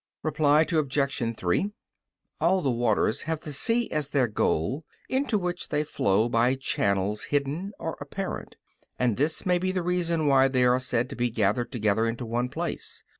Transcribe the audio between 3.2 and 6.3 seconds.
have the sea as their goal, into which they flow